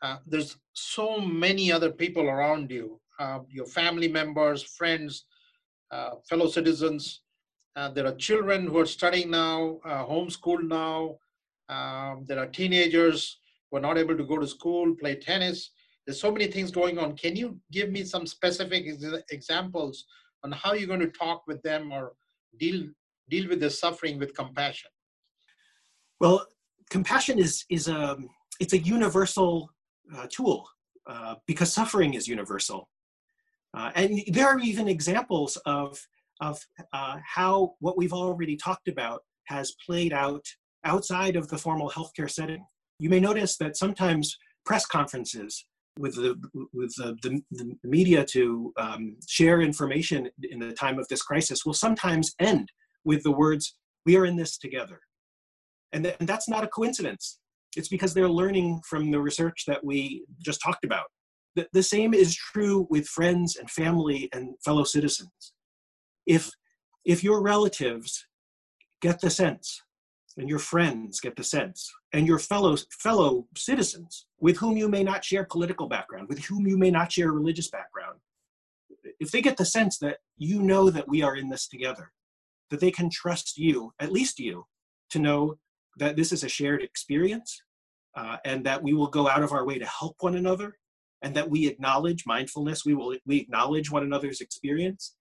uh, 0.03 0.17
there's 0.27 0.57
so 0.73 1.21
many 1.21 1.71
other 1.71 1.91
people 1.91 2.29
around 2.29 2.71
you 2.71 3.01
uh, 3.21 3.41
your 3.49 3.67
family 3.67 4.09
members 4.09 4.63
friends 4.63 5.27
uh, 5.93 6.11
fellow 6.29 6.49
citizens 6.49 7.23
uh, 7.77 7.89
there 7.91 8.07
are 8.07 8.15
children 8.15 8.67
who 8.67 8.79
are 8.79 8.87
studying 8.87 9.31
now 9.31 9.79
uh, 9.85 10.05
homeschooled 10.05 10.69
now. 10.69 11.17
Um, 11.69 12.25
there 12.27 12.39
are 12.39 12.47
teenagers 12.47 13.39
who 13.71 13.79
are 13.79 13.81
not 13.81 13.99
able 13.99 14.17
to 14.17 14.25
go 14.25 14.39
to 14.39 14.47
school 14.47 14.95
play 14.95 15.17
tennis. 15.17 15.71
There's 16.07 16.21
so 16.21 16.31
many 16.31 16.47
things 16.47 16.71
going 16.71 16.99
on. 16.99 17.17
Can 17.17 17.35
you 17.35 17.59
give 17.73 17.91
me 17.91 18.05
some 18.05 18.27
specific 18.27 18.85
ex- 18.87 19.23
examples 19.31 20.05
on 20.45 20.53
how 20.53 20.75
you're 20.75 20.87
going 20.87 21.01
to 21.01 21.09
talk 21.11 21.45
with 21.47 21.63
them 21.63 21.91
or 21.91 22.13
deal 22.59 22.87
deal 23.31 23.49
with 23.49 23.61
the 23.61 23.71
suffering 23.71 24.19
with 24.19 24.37
compassion? 24.37 24.91
Well, 26.21 26.47
compassion 26.91 27.39
is 27.39 27.65
is 27.71 27.89
a 27.89 28.19
it's 28.61 28.75
a 28.75 28.79
universal 28.79 29.71
uh, 30.15 30.27
tool 30.31 30.69
uh, 31.07 31.37
because 31.47 31.73
suffering 31.73 32.15
is 32.15 32.29
universal, 32.29 32.89
uh, 33.73 33.91
and 33.95 34.23
there 34.29 34.47
are 34.47 34.61
even 34.61 34.87
examples 34.87 35.57
of 35.65 36.07
of 36.41 36.61
uh, 36.93 37.17
how 37.25 37.75
what 37.81 37.97
we've 37.97 38.13
already 38.13 38.57
talked 38.57 38.89
about 38.89 39.23
has 39.47 39.75
played 39.85 40.13
out 40.13 40.45
outside 40.85 41.37
of 41.37 41.49
the 41.49 41.59
formal 41.59 41.91
healthcare 41.91 42.31
setting. 42.31 42.65
You 42.99 43.11
may 43.11 43.21
notice 43.21 43.57
that 43.59 43.77
sometimes 43.77 44.37
press 44.65 44.87
conferences 44.87 45.67
with 45.99 46.17
the 46.17 46.37
with 46.73 46.95
the, 46.97 47.17
the, 47.23 47.41
the 47.53 47.77
media 47.85 48.25
to 48.25 48.73
um, 48.77 49.17
share 49.29 49.61
information 49.61 50.29
in 50.43 50.59
the 50.59 50.73
time 50.73 50.99
of 50.99 51.07
this 51.09 51.23
crisis 51.23 51.65
will 51.65 51.75
sometimes 51.75 52.35
end 52.41 52.69
with 53.05 53.23
the 53.23 53.31
words 53.31 53.77
"We 54.07 54.17
are 54.17 54.27
in 54.27 54.37
this 54.37 54.59
together." 54.59 55.01
And, 55.93 56.05
th- 56.05 56.17
and 56.19 56.29
that's 56.29 56.49
not 56.49 56.65
a 56.65 56.69
coincidence. 56.69 57.39
It's 57.77 57.89
because 57.89 58.15
they're 58.15 58.29
learning 58.29 58.81
from 58.89 59.11
the 59.11 59.21
research 59.21 59.65
that 59.67 59.85
we 59.85 60.25
just 60.45 60.61
talked 60.61 60.85
about. 60.85 61.05
The, 61.55 61.69
the 61.73 61.83
same 61.83 62.15
is 62.15 62.35
true 62.35 62.87
with 62.91 63.07
friends 63.07 63.57
and 63.57 63.71
family 63.71 64.29
and 64.33 64.55
fellow 64.65 64.83
citizens. 64.85 65.53
If, 66.27 66.51
if 67.05 67.23
your 67.23 67.43
relatives 67.43 68.27
get 69.01 69.21
the 69.21 69.31
sense 69.31 69.83
and 70.37 70.49
your 70.49 70.59
friends 70.59 71.21
get 71.21 71.37
the 71.37 71.45
sense 71.45 71.93
and 72.13 72.27
your 72.27 72.39
fellow 72.39 72.77
fellow 72.91 73.47
citizens 73.57 74.27
with 74.41 74.57
whom 74.57 74.77
you 74.77 74.89
may 74.89 75.05
not 75.05 75.25
share 75.25 75.45
political 75.45 75.89
background 75.89 76.29
with 76.29 76.43
whom 76.45 76.67
you 76.67 76.77
may 76.77 76.91
not 76.91 77.13
share 77.13 77.33
religious 77.33 77.69
background 77.71 78.19
if 79.21 79.31
they 79.31 79.43
get 79.43 79.57
the 79.57 79.65
sense 79.65 79.99
that 79.99 80.19
you 80.39 80.63
know 80.63 80.91
that 80.91 81.09
we 81.09 81.23
are 81.23 81.37
in 81.37 81.49
this 81.49 81.69
together 81.69 82.11
that 82.71 82.81
they 82.81 82.91
can 82.91 83.11
trust 83.11 83.57
you 83.57 83.93
at 84.01 84.13
least 84.13 84.39
you 84.39 84.65
to 85.11 85.19
know 85.19 85.55
that 85.99 86.17
this 86.17 86.33
is 86.33 86.43
a 86.43 86.49
shared 86.49 86.83
experience 86.83 87.63
uh, 88.17 88.37
and 88.45 88.65
that 88.65 88.83
we 88.83 88.95
will 88.95 89.09
go 89.09 89.29
out 89.29 89.43
of 89.43 89.53
our 89.53 89.67
way 89.67 89.79
to 89.79 89.87
help 89.87 90.17
one 90.21 90.37
another 90.37 90.77
and 91.23 91.35
that 91.35 91.49
we 91.49 91.67
acknowledge 91.67 92.25
mindfulness 92.27 92.85
we 92.85 92.95
will 92.95 93.15
we 93.27 93.37
acknowledge 93.37 93.91
one 93.91 94.03
another's 94.03 94.41
experience 94.41 95.15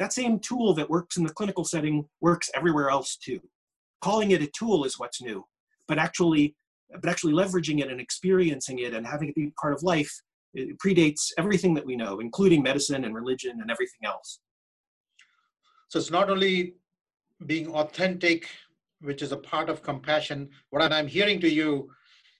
that 0.00 0.12
same 0.12 0.40
tool 0.40 0.74
that 0.74 0.90
works 0.90 1.16
in 1.16 1.22
the 1.22 1.32
clinical 1.32 1.64
setting 1.64 2.04
works 2.20 2.50
everywhere 2.54 2.90
else 2.90 3.16
too 3.16 3.40
calling 4.00 4.32
it 4.32 4.42
a 4.42 4.48
tool 4.48 4.84
is 4.84 4.98
what's 4.98 5.22
new 5.22 5.44
but 5.86 5.98
actually 5.98 6.56
but 7.00 7.08
actually 7.08 7.32
leveraging 7.32 7.80
it 7.80 7.88
and 7.90 8.00
experiencing 8.00 8.80
it 8.80 8.92
and 8.94 9.06
having 9.06 9.28
it 9.28 9.34
be 9.36 9.52
part 9.60 9.72
of 9.72 9.82
life 9.84 10.12
it 10.54 10.76
predates 10.78 11.30
everything 11.38 11.74
that 11.74 11.86
we 11.86 11.94
know 11.94 12.18
including 12.18 12.62
medicine 12.62 13.04
and 13.04 13.14
religion 13.14 13.60
and 13.60 13.70
everything 13.70 14.00
else 14.04 14.40
so 15.88 15.98
it's 15.98 16.10
not 16.10 16.28
only 16.28 16.74
being 17.46 17.68
authentic 17.68 18.48
which 19.00 19.22
is 19.22 19.32
a 19.32 19.36
part 19.36 19.68
of 19.68 19.82
compassion. 19.82 20.48
What 20.70 20.92
I'm 20.92 21.06
hearing 21.06 21.40
to 21.40 21.50
you, 21.50 21.90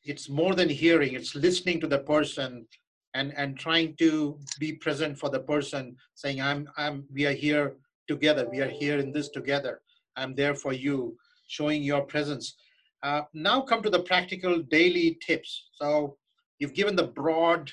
it's 0.05 0.29
more 0.29 0.55
than 0.55 0.69
hearing, 0.69 1.15
it's 1.15 1.35
listening 1.35 1.81
to 1.81 1.87
the 1.87 1.99
person 1.99 2.67
and, 3.15 3.33
and 3.37 3.59
trying 3.59 3.97
to 3.97 4.39
be 4.59 4.73
present 4.73 5.19
for 5.19 5.31
the 5.31 5.41
person, 5.41 5.97
saying, 6.15 6.41
I'm, 6.41 6.69
I'm, 6.77 7.05
we 7.13 7.27
are 7.27 7.33
here 7.33 7.77
together. 8.09 8.49
We 8.51 8.61
are 8.61 8.69
here 8.69 8.99
in 8.99 9.13
this 9.13 9.29
together. 9.29 9.81
I'm 10.17 10.35
there 10.35 10.55
for 10.55 10.73
you, 10.73 11.17
showing 11.49 11.83
your 11.83 12.03
presence. 12.03 12.57
Uh, 13.03 13.23
now 13.33 13.61
come 13.63 13.83
to 13.83 13.91
the 13.91 14.03
practical 14.03 14.63
daily 14.63 15.19
tips. 15.27 15.69
So 15.75 16.17
you've 16.59 16.75
given 16.75 16.97
the 16.97 17.07
broad 17.07 17.73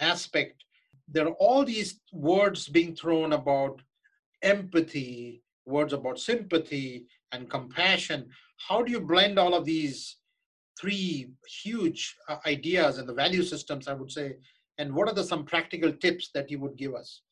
aspect. 0.00 0.64
There 1.10 1.26
are 1.26 1.38
all 1.40 1.64
these 1.64 2.00
words 2.12 2.68
being 2.68 2.94
thrown 2.94 3.32
about 3.32 3.80
empathy, 4.42 5.42
words 5.66 5.92
about 5.92 6.18
sympathy, 6.18 7.06
and 7.32 7.50
compassion. 7.50 8.28
How 8.68 8.82
do 8.82 8.92
you 8.92 9.00
blend 9.00 9.38
all 9.38 9.54
of 9.54 9.64
these 9.64 10.16
three 10.80 11.30
huge 11.62 12.14
uh, 12.28 12.36
ideas 12.46 12.98
and 12.98 13.08
the 13.08 13.14
value 13.14 13.42
systems, 13.42 13.88
I 13.88 13.94
would 13.94 14.12
say? 14.12 14.36
And 14.78 14.94
what 14.94 15.08
are 15.08 15.14
the 15.14 15.24
some 15.24 15.44
practical 15.44 15.92
tips 15.92 16.30
that 16.34 16.50
you 16.50 16.58
would 16.60 16.76
give 16.76 16.94
us? 16.94 17.22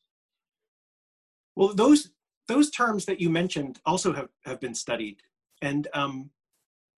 Well, 1.55 1.73
those 1.73 2.11
those 2.47 2.69
terms 2.69 3.05
that 3.05 3.19
you 3.19 3.29
mentioned 3.29 3.79
also 3.85 4.13
have, 4.13 4.29
have 4.45 4.59
been 4.59 4.75
studied. 4.75 5.17
And 5.61 5.87
um, 5.93 6.29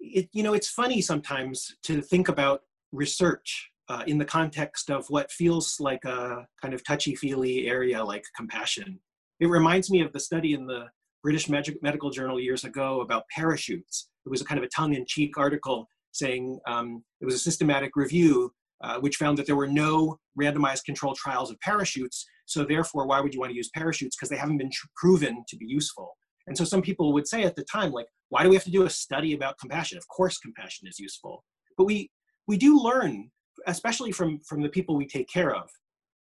it, 0.00 0.28
you 0.32 0.42
know, 0.42 0.54
it's 0.54 0.68
funny 0.68 1.00
sometimes 1.00 1.76
to 1.84 2.02
think 2.02 2.28
about 2.28 2.62
research 2.92 3.70
uh, 3.88 4.04
in 4.06 4.18
the 4.18 4.24
context 4.24 4.90
of 4.90 5.06
what 5.08 5.32
feels 5.32 5.80
like 5.80 6.04
a 6.04 6.46
kind 6.60 6.74
of 6.74 6.84
touchy-feely 6.84 7.66
area 7.66 8.04
like 8.04 8.24
compassion. 8.36 9.00
It 9.40 9.46
reminds 9.46 9.90
me 9.90 10.02
of 10.02 10.12
the 10.12 10.20
study 10.20 10.52
in 10.52 10.66
the 10.66 10.86
British 11.22 11.48
Medical 11.48 12.10
Journal 12.10 12.38
years 12.38 12.64
ago 12.64 13.00
about 13.00 13.28
parachutes. 13.34 14.08
It 14.26 14.28
was 14.28 14.42
a 14.42 14.44
kind 14.44 14.58
of 14.58 14.64
a 14.64 14.68
tongue-in-cheek 14.68 15.38
article 15.38 15.88
saying 16.12 16.58
um, 16.66 17.02
it 17.20 17.24
was 17.24 17.34
a 17.34 17.38
systematic 17.38 17.96
review 17.96 18.52
uh, 18.82 18.98
which 19.00 19.16
found 19.16 19.36
that 19.38 19.46
there 19.46 19.56
were 19.56 19.66
no 19.66 20.18
randomized 20.40 20.84
controlled 20.84 21.16
trials 21.16 21.50
of 21.50 21.60
parachutes. 21.60 22.24
So 22.46 22.64
therefore, 22.64 23.06
why 23.06 23.20
would 23.20 23.34
you 23.34 23.40
want 23.40 23.50
to 23.50 23.56
use 23.56 23.70
parachutes? 23.74 24.16
Because 24.16 24.28
they 24.28 24.36
haven't 24.36 24.58
been 24.58 24.70
proven 24.96 25.44
to 25.48 25.56
be 25.56 25.66
useful. 25.66 26.16
And 26.46 26.56
so 26.56 26.64
some 26.64 26.80
people 26.82 27.12
would 27.12 27.28
say 27.28 27.42
at 27.42 27.56
the 27.56 27.64
time, 27.64 27.92
like, 27.92 28.06
why 28.30 28.42
do 28.42 28.48
we 28.48 28.56
have 28.56 28.64
to 28.64 28.70
do 28.70 28.84
a 28.84 28.90
study 28.90 29.34
about 29.34 29.58
compassion? 29.58 29.98
Of 29.98 30.08
course, 30.08 30.38
compassion 30.38 30.88
is 30.88 30.98
useful. 30.98 31.44
But 31.76 31.84
we 31.84 32.10
we 32.46 32.56
do 32.56 32.78
learn, 32.78 33.30
especially 33.66 34.12
from 34.12 34.40
from 34.46 34.62
the 34.62 34.68
people 34.70 34.96
we 34.96 35.06
take 35.06 35.28
care 35.28 35.54
of. 35.54 35.68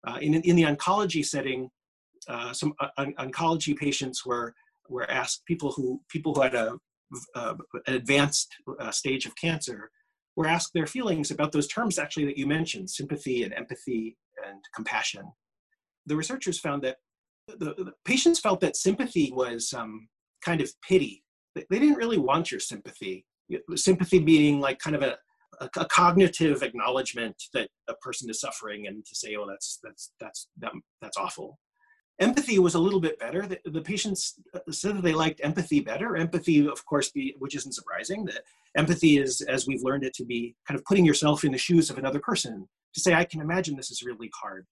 Uh, 0.06 0.18
in 0.20 0.34
in 0.34 0.56
the 0.56 0.62
oncology 0.62 1.24
setting, 1.24 1.68
uh, 2.28 2.52
some 2.52 2.72
uh, 2.80 3.06
oncology 3.18 3.76
patients 3.76 4.24
were 4.24 4.54
were 4.88 5.10
asked 5.10 5.44
people 5.46 5.72
who 5.72 6.00
people 6.08 6.34
who 6.34 6.42
had 6.42 6.54
a, 6.54 6.78
an 7.34 7.58
advanced 7.86 8.48
uh, 8.80 8.90
stage 8.90 9.26
of 9.26 9.34
cancer 9.36 9.90
were 10.36 10.46
asked 10.46 10.72
their 10.74 10.86
feelings 10.86 11.30
about 11.30 11.52
those 11.52 11.68
terms 11.68 11.98
actually 11.98 12.24
that 12.24 12.38
you 12.38 12.46
mentioned 12.46 12.88
sympathy 12.88 13.42
and 13.42 13.52
empathy 13.54 14.16
and 14.46 14.58
compassion. 14.74 15.30
The 16.06 16.16
researchers 16.16 16.58
found 16.58 16.82
that 16.82 16.96
the, 17.46 17.74
the 17.74 17.92
patients 18.04 18.40
felt 18.40 18.60
that 18.60 18.76
sympathy 18.76 19.32
was 19.34 19.72
um, 19.72 20.08
kind 20.44 20.60
of 20.60 20.70
pity. 20.86 21.22
They 21.54 21.64
didn't 21.70 21.96
really 21.96 22.18
want 22.18 22.50
your 22.50 22.60
sympathy. 22.60 23.26
Sympathy 23.74 24.18
being 24.18 24.60
like 24.60 24.78
kind 24.78 24.96
of 24.96 25.02
a, 25.02 25.18
a, 25.60 25.68
a, 25.76 25.84
cognitive 25.86 26.62
acknowledgement 26.62 27.36
that 27.52 27.68
a 27.88 27.94
person 27.96 28.30
is 28.30 28.40
suffering 28.40 28.86
and 28.86 29.04
to 29.04 29.14
say 29.14 29.36
oh 29.36 29.46
that's 29.46 29.78
that's 29.82 30.12
that's 30.18 30.48
that, 30.58 30.72
that's 31.02 31.18
awful 31.18 31.58
Empathy 32.20 32.58
was 32.58 32.74
a 32.74 32.78
little 32.78 33.00
bit 33.00 33.18
better. 33.18 33.46
The, 33.46 33.58
the, 33.64 33.80
patients 33.80 34.34
uh, 34.54 34.60
said 34.70 34.96
that 34.96 35.02
they 35.02 35.14
liked 35.14 35.40
empathy 35.42 35.80
better. 35.80 36.16
Empathy, 36.16 36.66
of 36.66 36.84
course, 36.84 37.10
be, 37.10 37.34
which 37.38 37.56
isn't 37.56 37.72
surprising. 37.72 38.24
That 38.26 38.42
empathy 38.76 39.18
is, 39.18 39.40
as 39.40 39.66
we've 39.66 39.82
learned 39.82 40.04
it, 40.04 40.14
to 40.14 40.24
be 40.24 40.54
kind 40.68 40.78
of 40.78 40.84
putting 40.84 41.06
yourself 41.06 41.42
in 41.42 41.52
the 41.52 41.58
shoes 41.58 41.90
of 41.90 41.98
another 41.98 42.20
person. 42.20 42.68
To 42.94 43.00
say, 43.00 43.14
I 43.14 43.24
can 43.24 43.40
imagine 43.40 43.76
this 43.76 43.90
is 43.90 44.02
really 44.02 44.30
hard. 44.40 44.66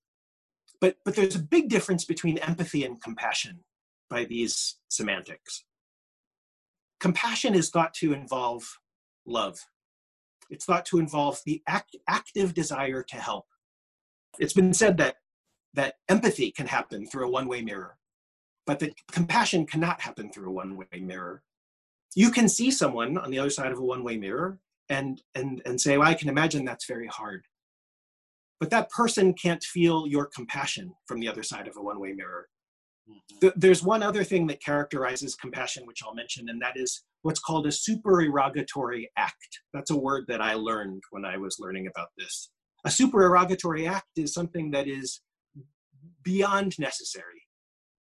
But 0.81 0.97
but 1.05 1.17
there's 1.17 1.37
a 1.37 1.43
big 1.43 1.69
difference 1.69 2.05
between 2.05 2.39
empathy 2.39 2.85
and 2.85 3.03
compassion 3.03 3.61
by 4.09 4.25
these 4.25 4.77
semantics. 4.89 5.65
Compassion 7.01 7.55
is 7.55 7.71
thought 7.71 7.95
to 7.95 8.13
involve 8.13 8.79
love. 9.27 9.59
It's 10.51 10.65
thought 10.65 10.85
to 10.87 10.99
involve 10.99 11.41
the 11.47 11.63
act, 11.67 11.97
active 12.09 12.53
desire 12.53 13.03
to 13.05 13.17
help. 13.17 13.47
It's 14.39 14.53
been 14.53 14.75
said 14.75 14.97
that 14.99 15.17
that 15.75 15.95
empathy 16.09 16.51
can 16.51 16.67
happen 16.67 17.07
through 17.07 17.27
a 17.27 17.31
one-way 17.31 17.63
mirror, 17.63 17.97
but 18.67 18.79
that 18.81 18.95
compassion 19.13 19.67
cannot 19.67 20.01
happen 20.01 20.31
through 20.31 20.49
a 20.49 20.53
one-way 20.53 21.01
mirror. 21.01 21.43
You 22.15 22.31
can 22.31 22.49
see 22.49 22.71
someone 22.71 23.17
on 23.19 23.31
the 23.31 23.39
other 23.39 23.51
side 23.51 23.73
of 23.73 23.79
a 23.79 23.85
one-way 23.85 24.17
mirror 24.17 24.59
and 24.89 25.23
and 25.35 25.63
and 25.65 25.81
say, 25.81 25.97
well, 25.97 26.09
I 26.09 26.15
can 26.15 26.29
imagine 26.29 26.65
that's 26.65 26.87
very 26.87 27.07
hard. 27.07 27.45
But 28.59 28.71
that 28.71 28.91
person 28.91 29.33
can't 29.33 29.63
feel 29.63 30.07
your 30.07 30.27
compassion 30.27 30.93
from 31.07 31.21
the 31.21 31.29
other 31.29 31.43
side 31.43 31.69
of 31.69 31.77
a 31.77 31.83
one-way 31.83 32.13
mirror. 32.13 32.49
Mm-hmm. 33.09 33.49
There's 33.57 33.83
one 33.83 34.03
other 34.03 34.25
thing 34.25 34.47
that 34.49 34.63
characterizes 34.63 35.35
compassion, 35.35 35.87
which 35.87 36.03
I'll 36.05 36.15
mention, 36.15 36.49
and 36.49 36.61
that 36.61 36.77
is 36.77 37.03
what's 37.23 37.41
called 37.41 37.67
a 37.67 37.73
supererogatory 37.73 39.11
act. 39.17 39.61
That's 39.73 39.91
a 39.91 39.97
word 39.97 40.25
that 40.29 40.41
I 40.41 40.55
learned 40.55 41.03
when 41.11 41.25
I 41.25 41.37
was 41.37 41.59
learning 41.59 41.87
about 41.87 42.09
this. 42.19 42.51
A 42.85 42.91
supererogatory 42.91 43.87
act 43.87 44.19
is 44.19 44.35
something 44.35 44.71
that 44.73 44.89
is 44.89 45.21
beyond 46.23 46.79
necessary. 46.79 47.47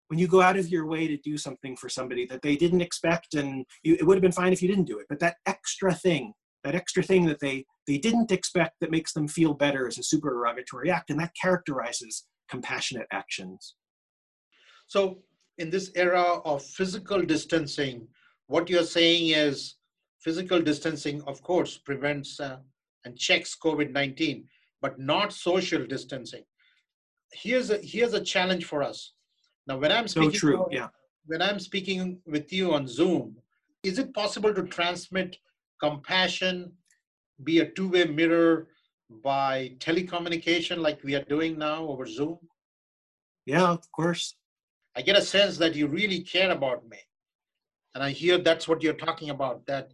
When 0.07 0.19
you 0.19 0.27
go 0.27 0.41
out 0.41 0.57
of 0.57 0.69
your 0.69 0.85
way 0.85 1.07
to 1.07 1.17
do 1.17 1.37
something 1.37 1.75
for 1.75 1.89
somebody 1.89 2.25
that 2.27 2.41
they 2.41 2.55
didn't 2.55 2.81
expect, 2.81 3.33
and 3.33 3.65
you, 3.83 3.95
it 3.99 4.05
would 4.05 4.15
have 4.15 4.21
been 4.21 4.31
fine 4.31 4.53
if 4.53 4.61
you 4.61 4.67
didn't 4.67 4.85
do 4.85 4.99
it, 4.99 5.07
but 5.09 5.19
that 5.19 5.35
extra 5.45 5.93
thing, 5.93 6.33
that 6.63 6.75
extra 6.75 7.03
thing 7.03 7.25
that 7.25 7.39
they, 7.39 7.65
they 7.87 7.97
didn't 7.97 8.31
expect 8.31 8.75
that 8.79 8.91
makes 8.91 9.13
them 9.13 9.27
feel 9.27 9.53
better 9.53 9.87
is 9.87 9.97
a 9.97 10.03
supererogatory 10.03 10.89
act, 10.89 11.09
and 11.09 11.19
that 11.19 11.35
characterizes 11.39 12.25
compassionate 12.49 13.07
actions. 13.11 13.75
So, 14.87 15.19
in 15.57 15.69
this 15.69 15.91
era 15.95 16.39
of 16.45 16.63
physical 16.63 17.21
distancing, 17.21 18.07
what 18.45 18.69
you're 18.69 18.83
saying 18.83 19.29
is 19.29 19.75
physical 20.19 20.61
distancing, 20.61 21.21
of 21.23 21.41
course, 21.41 21.77
prevents 21.77 22.39
uh, 22.39 22.57
and 23.03 23.17
checks 23.17 23.57
COVID 23.61 23.91
19, 23.91 24.45
but 24.81 24.99
not 24.99 25.33
social 25.33 25.85
distancing 25.85 26.43
here's 27.31 27.69
a 27.69 27.77
here's 27.77 28.13
a 28.13 28.23
challenge 28.23 28.65
for 28.65 28.83
us. 28.83 29.13
Now, 29.67 29.77
when 29.77 29.91
I'm 29.91 30.07
speaking, 30.07 30.31
so 30.31 30.39
true, 30.39 30.65
yeah. 30.71 30.87
When 31.25 31.41
I'm 31.41 31.59
speaking 31.59 32.19
with 32.25 32.53
you 32.53 32.73
on 32.73 32.87
Zoom, 32.87 33.35
is 33.83 33.99
it 33.99 34.13
possible 34.13 34.53
to 34.53 34.63
transmit 34.63 35.37
compassion, 35.81 36.71
be 37.43 37.59
a 37.59 37.69
two-way 37.71 38.05
mirror 38.05 38.67
by 39.23 39.75
telecommunication 39.79 40.77
like 40.77 41.03
we 41.03 41.15
are 41.15 41.23
doing 41.25 41.57
now 41.57 41.85
over 41.85 42.05
Zoom? 42.05 42.37
Yeah, 43.45 43.67
of 43.67 43.91
course. 43.91 44.35
I 44.95 45.01
get 45.01 45.17
a 45.17 45.21
sense 45.21 45.57
that 45.57 45.75
you 45.75 45.87
really 45.87 46.21
care 46.21 46.51
about 46.51 46.87
me. 46.87 46.97
And 47.93 48.03
I 48.03 48.11
hear 48.11 48.37
that's 48.37 48.67
what 48.67 48.81
you're 48.81 48.93
talking 48.93 49.29
about, 49.29 49.65
that 49.67 49.91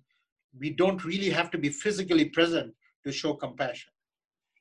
we 0.57 0.69
don't 0.69 1.03
really 1.03 1.29
have 1.29 1.49
to 1.51 1.57
be 1.57 1.69
physically 1.69 2.25
present 2.25 2.73
to 3.05 3.11
show 3.11 3.33
compassion 3.33 3.92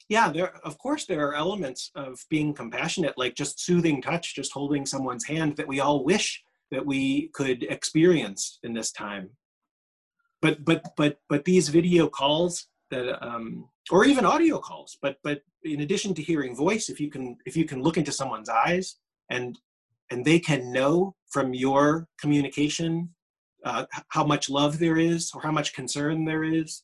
yeah 0.08 0.30
there 0.30 0.54
of 0.64 0.78
course 0.78 1.06
there 1.06 1.26
are 1.26 1.34
elements 1.34 1.90
of 1.94 2.18
being 2.30 2.52
compassionate 2.52 3.14
like 3.16 3.34
just 3.34 3.60
soothing 3.60 4.00
touch 4.02 4.34
just 4.34 4.52
holding 4.52 4.84
someone's 4.86 5.26
hand 5.26 5.56
that 5.56 5.68
we 5.68 5.80
all 5.80 6.04
wish 6.04 6.42
that 6.72 6.84
we 6.84 7.28
could 7.28 7.62
experience 7.64 8.58
in 8.64 8.72
this 8.72 8.90
time. 8.90 9.30
But 10.40 10.64
but 10.64 10.82
but 10.96 11.18
but 11.28 11.44
these 11.44 11.68
video 11.68 12.08
calls 12.08 12.66
that 12.90 13.24
um 13.24 13.68
or 13.90 14.04
even 14.04 14.24
audio 14.24 14.58
calls 14.58 14.98
but 15.00 15.16
but 15.22 15.42
in 15.62 15.80
addition 15.80 16.14
to 16.14 16.22
hearing 16.22 16.56
voice 16.56 16.88
if 16.88 17.00
you 17.00 17.10
can 17.10 17.36
if 17.46 17.56
you 17.56 17.64
can 17.64 17.82
look 17.82 17.96
into 17.96 18.12
someone's 18.12 18.48
eyes 18.48 18.96
and 19.30 19.58
and 20.10 20.24
they 20.24 20.38
can 20.38 20.72
know 20.72 21.14
from 21.30 21.54
your 21.54 22.08
communication 22.20 23.08
uh, 23.64 23.84
how 24.08 24.24
much 24.24 24.50
love 24.50 24.78
there 24.78 24.98
is 24.98 25.30
or 25.34 25.40
how 25.40 25.52
much 25.52 25.72
concern 25.72 26.24
there 26.24 26.44
is 26.44 26.82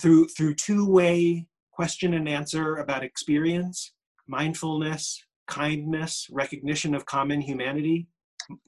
through 0.00 0.28
through 0.28 0.54
two-way 0.54 1.46
question 1.80 2.12
and 2.12 2.28
answer 2.28 2.76
about 2.76 3.02
experience, 3.02 3.92
mindfulness, 4.28 5.24
kindness, 5.46 6.26
recognition 6.30 6.94
of 6.94 7.06
common 7.06 7.40
humanity. 7.40 8.06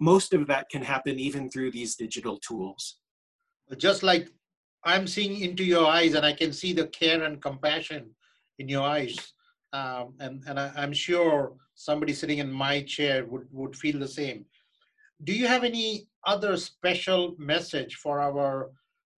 Most 0.01 0.33
of 0.33 0.47
that 0.47 0.71
can 0.71 0.81
happen 0.81 1.19
even 1.19 1.51
through 1.51 1.73
these 1.73 1.95
digital 1.95 2.39
tools. 2.39 2.97
Just 3.77 4.03
like 4.03 4.31
I'm 4.85 5.07
seeing 5.07 5.43
into 5.43 5.63
your 5.63 5.87
eyes 5.87 6.15
and 6.15 6.25
I 6.25 6.33
can 6.33 6.55
see 6.55 6.73
the 6.73 6.87
care 6.87 7.23
and 7.25 7.43
compassion 7.49 8.03
in 8.59 8.67
your 8.71 8.85
eyes. 8.97 9.15
Um, 9.75 10.15
and 10.25 10.43
and 10.47 10.59
I, 10.59 10.85
am 10.87 10.95
sure 10.95 11.53
somebody 11.75 12.15
sitting 12.15 12.39
in 12.39 12.51
my 12.51 12.81
chair 12.95 13.27
would, 13.27 13.47
would 13.53 13.77
feel 13.77 13.99
the 13.99 14.15
same. 14.21 14.47
Do 15.25 15.35
you 15.35 15.47
have 15.49 15.65
any 15.65 16.09
other 16.27 16.57
special 16.57 17.35
message 17.39 17.97
for 17.97 18.23
our 18.23 18.71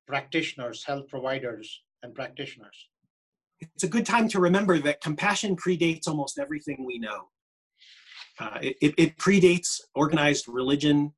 practitioners, 0.09 0.83
health 0.83 1.07
providers, 1.07 1.67
and 2.03 2.13
practitioners? 2.13 2.79
It's 3.75 3.85
a 3.85 3.89
good 3.89 4.07
time 4.07 4.29
to 4.29 4.41
remember 4.41 4.79
that 4.79 5.01
compassion 5.01 5.57
predates 5.57 6.09
almost 6.09 6.39
everything 6.39 6.85
we 6.85 6.99
know. 6.99 7.29
Uh, 8.39 8.59
it, 8.61 8.77
it, 8.81 8.95
it, 8.99 9.19
predates 9.19 9.81
organized 9.95 10.49
religion. 10.49 11.13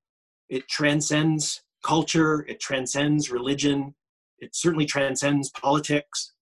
It 0.49 0.69
transcends 0.69 1.63
culture. 1.83 2.45
It 2.49 2.61
transcends 2.61 3.31
religion. 3.31 3.95
It 4.39 4.55
certainly 4.55 4.85
transcends 4.85 5.51
politics. 5.51 6.33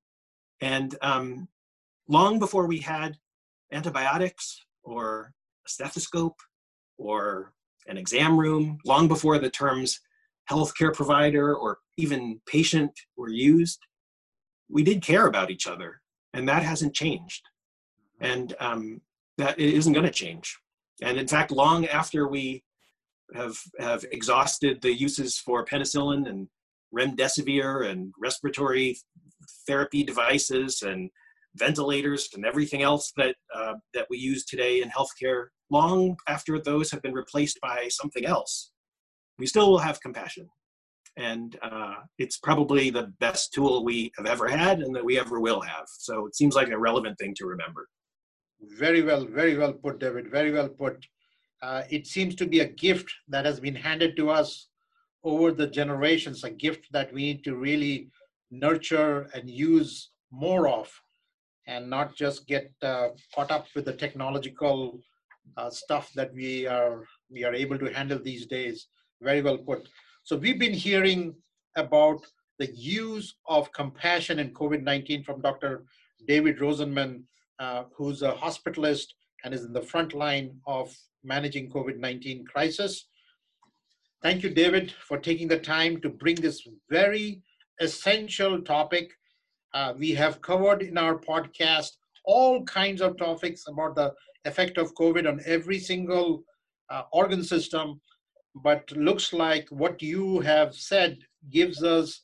And 0.60 0.96
um, 1.00 1.48
long 2.08 2.38
before 2.38 2.66
we 2.66 2.78
had 2.78 3.16
antibiotics 3.72 4.60
or 4.82 5.32
a 5.64 5.68
stethoscope 5.68 6.40
or 6.98 7.52
an 7.86 7.96
exam 7.96 8.38
room, 8.38 8.78
long 8.84 9.06
before 9.06 9.38
the 9.38 9.50
terms 9.50 10.00
healthcare 10.50 10.92
provider 10.92 11.54
or 11.54 11.78
even 11.96 12.40
patient 12.46 12.92
were 13.16 13.30
used, 13.30 13.78
we 14.74 14.82
did 14.82 15.00
care 15.00 15.26
about 15.26 15.50
each 15.50 15.66
other, 15.68 16.00
and 16.34 16.46
that 16.48 16.64
hasn't 16.64 16.94
changed, 16.94 17.42
and 18.20 18.54
um, 18.58 19.00
that 19.38 19.58
it 19.58 19.72
isn't 19.72 19.92
going 19.94 20.04
to 20.04 20.12
change. 20.12 20.58
And 21.00 21.16
in 21.16 21.28
fact, 21.28 21.52
long 21.52 21.86
after 21.86 22.28
we 22.28 22.62
have 23.34 23.56
have 23.78 24.04
exhausted 24.12 24.82
the 24.82 24.92
uses 24.92 25.38
for 25.38 25.64
penicillin 25.64 26.28
and 26.28 26.48
remdesivir 26.94 27.88
and 27.88 28.12
respiratory 28.20 28.98
therapy 29.66 30.02
devices 30.04 30.82
and 30.82 31.08
ventilators 31.56 32.28
and 32.34 32.44
everything 32.44 32.82
else 32.82 33.12
that 33.16 33.36
uh, 33.54 33.74
that 33.94 34.06
we 34.10 34.18
use 34.18 34.44
today 34.44 34.82
in 34.82 34.90
healthcare, 34.90 35.46
long 35.70 36.16
after 36.28 36.60
those 36.60 36.90
have 36.90 37.00
been 37.00 37.14
replaced 37.14 37.60
by 37.62 37.86
something 37.88 38.26
else, 38.26 38.72
we 39.38 39.46
still 39.46 39.70
will 39.70 39.78
have 39.78 40.00
compassion 40.00 40.48
and 41.16 41.56
uh, 41.62 41.94
it's 42.18 42.38
probably 42.38 42.90
the 42.90 43.12
best 43.20 43.52
tool 43.52 43.84
we 43.84 44.12
have 44.16 44.26
ever 44.26 44.48
had 44.48 44.80
and 44.80 44.94
that 44.94 45.04
we 45.04 45.18
ever 45.18 45.40
will 45.40 45.60
have. 45.60 45.86
So 45.86 46.26
it 46.26 46.34
seems 46.34 46.54
like 46.54 46.68
a 46.68 46.78
relevant 46.78 47.18
thing 47.18 47.34
to 47.36 47.46
remember. 47.46 47.88
Very 48.60 49.02
well, 49.02 49.24
very 49.24 49.56
well 49.56 49.72
put, 49.72 50.00
David. 50.00 50.30
Very 50.30 50.50
well 50.50 50.68
put. 50.68 51.04
Uh, 51.62 51.82
it 51.90 52.06
seems 52.06 52.34
to 52.36 52.46
be 52.46 52.60
a 52.60 52.68
gift 52.68 53.12
that 53.28 53.44
has 53.44 53.60
been 53.60 53.74
handed 53.74 54.16
to 54.16 54.30
us 54.30 54.68
over 55.22 55.52
the 55.52 55.66
generations, 55.66 56.44
a 56.44 56.50
gift 56.50 56.86
that 56.92 57.12
we 57.12 57.22
need 57.22 57.44
to 57.44 57.56
really 57.56 58.10
nurture 58.50 59.28
and 59.34 59.48
use 59.48 60.10
more 60.30 60.68
of, 60.68 60.90
and 61.66 61.88
not 61.88 62.14
just 62.14 62.46
get 62.46 62.70
uh, 62.82 63.08
caught 63.34 63.50
up 63.50 63.66
with 63.74 63.86
the 63.86 63.92
technological 63.92 65.00
uh, 65.56 65.70
stuff 65.70 66.12
that 66.14 66.32
we 66.34 66.66
are 66.66 67.04
we 67.30 67.44
are 67.44 67.54
able 67.54 67.78
to 67.78 67.92
handle 67.92 68.18
these 68.18 68.46
days. 68.46 68.88
Very 69.22 69.40
well 69.40 69.58
put. 69.58 69.88
So 70.24 70.36
we've 70.36 70.58
been 70.58 70.72
hearing 70.72 71.34
about 71.76 72.24
the 72.58 72.74
use 72.74 73.34
of 73.46 73.70
compassion 73.72 74.38
in 74.38 74.54
COVID-19 74.54 75.22
from 75.22 75.42
Dr. 75.42 75.84
David 76.26 76.60
Rosenman, 76.60 77.24
uh, 77.58 77.84
who's 77.94 78.22
a 78.22 78.32
hospitalist 78.32 79.08
and 79.44 79.52
is 79.52 79.66
in 79.66 79.74
the 79.74 79.82
front 79.82 80.14
line 80.14 80.56
of 80.66 80.96
managing 81.24 81.70
COVID-19 81.70 82.46
crisis. 82.46 83.06
Thank 84.22 84.42
you, 84.42 84.48
David, 84.48 84.92
for 84.92 85.18
taking 85.18 85.46
the 85.46 85.58
time 85.58 86.00
to 86.00 86.08
bring 86.08 86.36
this 86.36 86.66
very 86.88 87.42
essential 87.80 88.62
topic. 88.62 89.10
Uh, 89.74 89.92
we 89.98 90.12
have 90.12 90.40
covered 90.40 90.80
in 90.80 90.96
our 90.96 91.18
podcast 91.18 91.90
all 92.24 92.64
kinds 92.64 93.02
of 93.02 93.18
topics 93.18 93.64
about 93.68 93.94
the 93.94 94.14
effect 94.46 94.78
of 94.78 94.94
COVID 94.94 95.28
on 95.28 95.42
every 95.44 95.78
single 95.78 96.44
uh, 96.88 97.02
organ 97.12 97.44
system 97.44 98.00
but 98.62 98.90
looks 98.92 99.32
like 99.32 99.66
what 99.70 100.00
you 100.02 100.40
have 100.40 100.74
said 100.74 101.18
gives 101.50 101.82
us 101.82 102.22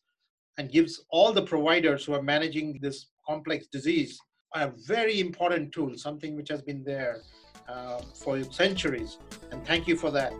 and 0.58 0.70
gives 0.70 1.04
all 1.10 1.32
the 1.32 1.42
providers 1.42 2.04
who 2.04 2.14
are 2.14 2.22
managing 2.22 2.78
this 2.80 3.08
complex 3.26 3.66
disease 3.66 4.18
a 4.54 4.70
very 4.86 5.20
important 5.20 5.72
tool, 5.72 5.96
something 5.96 6.36
which 6.36 6.48
has 6.48 6.62
been 6.62 6.82
there 6.82 7.22
uh, 7.68 8.00
for 8.14 8.42
centuries. 8.52 9.18
And 9.52 9.64
thank 9.64 9.86
you 9.86 9.96
for 9.96 10.10
that. 10.10 10.32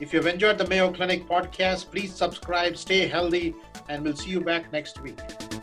If 0.00 0.12
you've 0.12 0.26
enjoyed 0.26 0.58
the 0.58 0.66
Mayo 0.66 0.92
Clinic 0.92 1.26
podcast, 1.26 1.90
please 1.90 2.14
subscribe, 2.14 2.76
stay 2.76 3.06
healthy, 3.06 3.54
and 3.88 4.04
we'll 4.04 4.16
see 4.16 4.30
you 4.30 4.40
back 4.40 4.72
next 4.72 5.00
week. 5.00 5.53